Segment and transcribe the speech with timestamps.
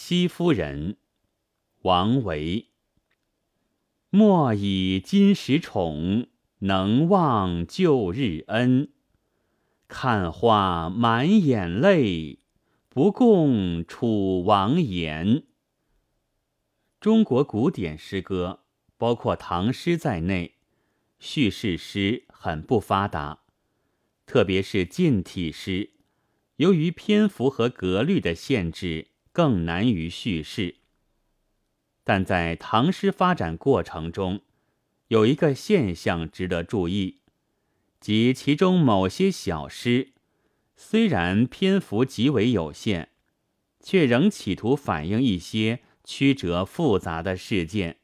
[0.00, 0.96] 西夫人，
[1.82, 2.68] 王维。
[4.10, 6.28] 莫以今时宠，
[6.60, 8.92] 能忘旧日恩。
[9.88, 12.38] 看花满眼泪，
[12.88, 15.42] 不共楚王言。
[17.00, 18.60] 中国古典诗歌，
[18.96, 20.54] 包括唐诗在内，
[21.18, 23.40] 叙事诗很不发达，
[24.24, 25.90] 特别是近体诗，
[26.56, 29.08] 由于篇幅和格律的限制，
[29.38, 30.74] 更难于叙事。
[32.02, 34.40] 但在唐诗发展过程中，
[35.06, 37.20] 有一个现象值得注意，
[38.00, 40.08] 即其中某些小诗，
[40.74, 43.10] 虽然篇幅极为有限，
[43.78, 47.98] 却仍企图反映一些曲折复杂的事件。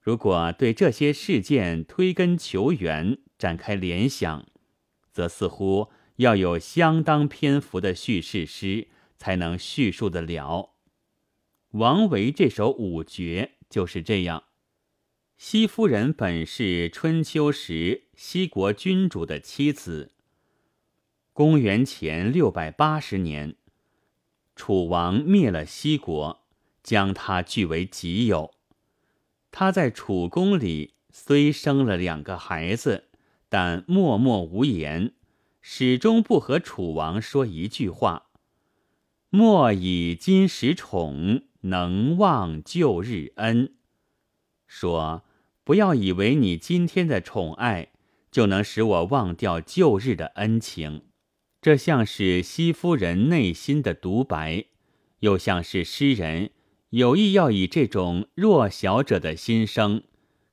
[0.00, 4.46] 如果对这些事件推根求源，展开联想，
[5.10, 10.74] 则似乎要有相当篇幅的叙事诗才能叙述得了。
[11.72, 14.44] 王维这首五绝就是这样。
[15.36, 20.12] 西夫人本是春秋时西国君主的妻子。
[21.34, 23.56] 公元前六百八十年，
[24.54, 26.46] 楚王灭了西国，
[26.82, 28.54] 将她据为己有。
[29.50, 33.08] 她在楚宫里虽生了两个孩子，
[33.50, 35.12] 但默默无言，
[35.60, 38.25] 始终不和楚王说一句话。
[39.30, 41.42] 莫以今时宠。
[41.66, 43.74] 能忘旧日恩，
[44.68, 45.24] 说
[45.64, 47.88] 不要以为你今天的宠爱
[48.30, 51.02] 就能使我忘掉旧日的恩情，
[51.60, 54.66] 这像是西夫人内心的独白，
[55.20, 56.52] 又像是诗人
[56.90, 60.04] 有意要以这种弱小者的心声，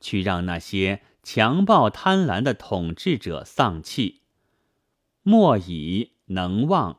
[0.00, 4.22] 去让那些强暴贪婪的统治者丧气。
[5.22, 6.98] 莫以能忘，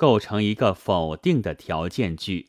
[0.00, 2.48] 构成一个否定的条件句。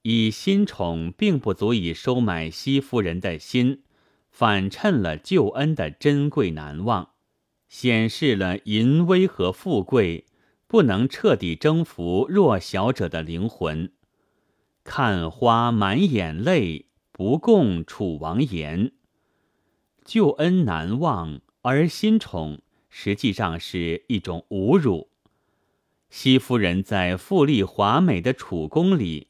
[0.00, 3.82] 以新宠并不足以收买西夫人的心，
[4.30, 7.10] 反衬了旧恩的珍贵难忘，
[7.68, 10.24] 显示了淫威和富贵
[10.66, 13.92] 不能彻底征服弱小者的灵魂。
[14.82, 18.92] 看花满眼泪，不共楚王言。
[20.02, 25.09] 旧恩难忘，而新宠实际上是一种侮辱。
[26.10, 29.28] 西夫人在富丽华美的楚宫里。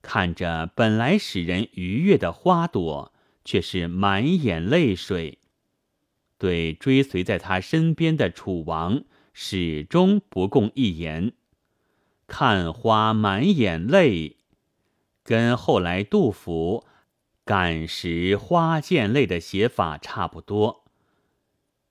[0.00, 3.12] 看着本来使人愉悦的花朵，
[3.44, 5.38] 却是满眼泪水。
[6.38, 11.34] 对追随在他身边的楚王，始终不共一言。
[12.26, 14.38] 看花满眼泪，
[15.22, 16.84] 跟后来杜甫
[17.44, 20.84] “感时花溅泪”的写法差不多。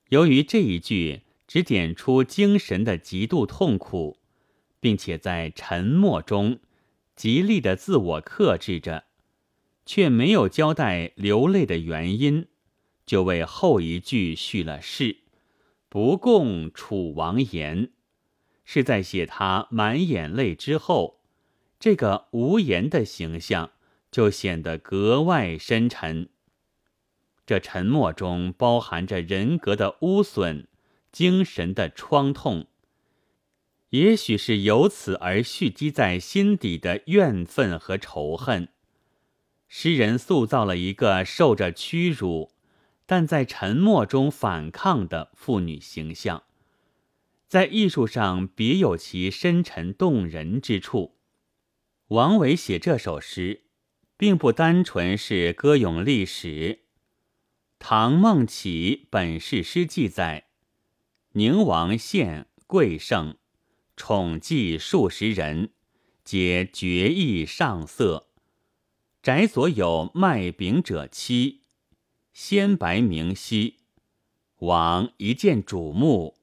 [0.09, 4.17] 由于这一句只点出精神的极度痛苦，
[4.81, 6.59] 并且在沉默中。
[7.15, 9.03] 极力的自我克制着，
[9.85, 12.47] 却没有交代流泪的原因，
[13.05, 15.17] 就为后一句续了誓，
[15.87, 17.91] 不共楚王言，
[18.65, 21.19] 是在写他满眼泪之后，
[21.79, 23.71] 这个无言的形象
[24.09, 26.29] 就显得格外深沉。
[27.45, 30.67] 这沉默中包含着人格的污损，
[31.11, 32.65] 精神的创痛。
[33.91, 38.69] 也许是由此而蓄积在心底的怨愤和仇恨，
[39.67, 42.53] 诗人塑造了一个受着屈辱，
[43.05, 46.43] 但在沉默中反抗的妇女形象，
[47.49, 51.17] 在艺术上别有其深沉动人之处。
[52.07, 53.65] 王维写这首诗，
[54.15, 56.85] 并不单纯是歌咏历史。
[57.77, 60.45] 唐孟起本事诗记载，
[61.33, 63.35] 宁王献贵盛。
[63.95, 65.71] 宠妓数十人，
[66.23, 68.27] 皆绝艺上色。
[69.21, 71.61] 宅所有卖饼者妻，
[72.33, 73.75] 鲜白明皙。
[74.57, 76.37] 王一见瞩目，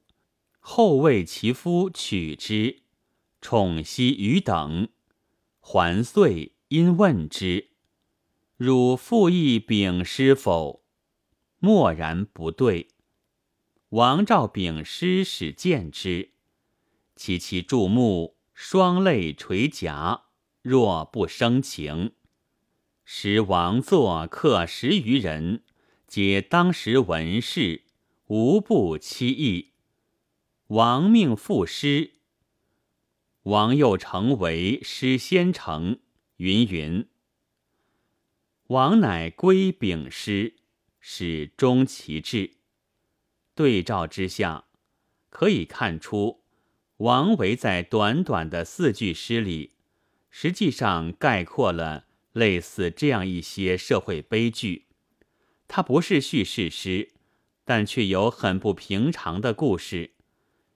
[0.61, 2.83] 后为其夫取之。
[3.41, 4.89] 宠惜余等，
[5.61, 7.71] 还遂因问之
[8.56, 10.85] ：“汝复议丙诗否？”
[11.61, 12.89] 默然不对。
[13.91, 16.31] 王召丙师使见之。
[17.19, 20.26] 其其注目，双泪垂颊，
[20.62, 22.12] 若不生情。
[23.05, 25.65] 时王座客十余人，
[26.06, 27.82] 皆当时文士，
[28.26, 29.73] 无不期意。
[30.69, 32.12] 王命赋诗，
[33.43, 35.99] 王又成为诗先成。
[36.37, 37.09] 云云。
[38.69, 40.55] 王乃归丙诗，
[41.00, 42.59] 始终其志。
[43.56, 44.67] 对照之下，
[45.31, 46.44] 可以看出。
[46.99, 49.75] 王维在短短的四句诗里，
[50.31, 54.87] 实际上概括了类似这样一些社会悲剧。
[55.69, 57.12] 它不是叙事诗，
[57.65, 60.11] 但却有很不平常的故事，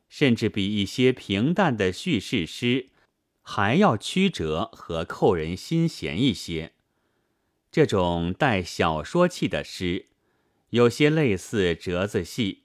[0.08, 2.90] 甚至比一些平淡的叙事诗
[3.40, 6.72] 还要曲折和扣人心弦一些。
[7.72, 10.06] 这种带小说气的诗，
[10.70, 12.62] 有些类似折子戏，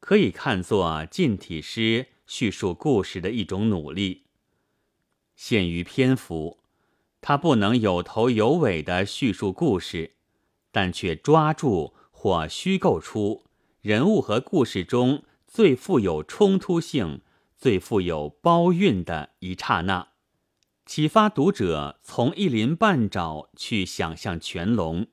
[0.00, 4.24] 可以看作近体诗叙述故事的一种努力。
[5.34, 6.60] 限于篇幅，
[7.20, 10.14] 它不能有头有尾的叙述故事，
[10.70, 13.44] 但却抓住或虚构出
[13.80, 17.22] 人物和故事中最富有冲突性、
[17.56, 20.08] 最富有包蕴的一刹那。
[20.84, 25.08] 启发读者从一鳞半爪去想象全龙，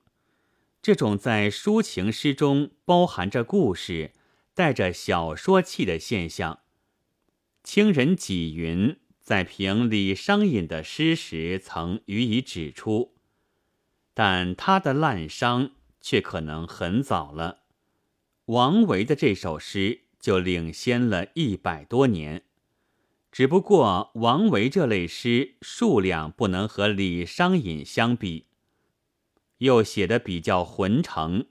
[0.81, 4.13] 这种在抒情诗中包含着故事、
[4.53, 6.59] 带着小说气的现象。
[7.63, 13.15] 清人纪云在评李商隐的诗时曾予以指出，
[14.13, 15.71] 但他的滥觞
[16.01, 17.61] 却可能很早了。
[18.47, 22.43] 王维的这首诗就领先了一百多年。
[23.31, 28.45] 只不过王维这类诗数量不能和李商隐相比，
[29.59, 31.47] 又写的比较浑成，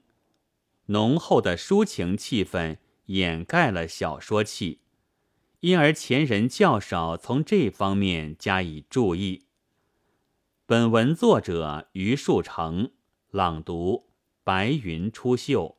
[0.85, 2.77] 浓厚的抒情气氛
[3.07, 4.79] 掩盖了小说气，
[5.63, 9.45] 因而前人较少从这方面加以注意。
[10.65, 12.91] 本文作者于树成，
[13.29, 14.09] 朗读：
[14.43, 15.77] 白云出岫。